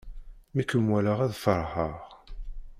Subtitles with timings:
[0.53, 1.95] Mi kem-walaɣ ad feṛḥeɣ.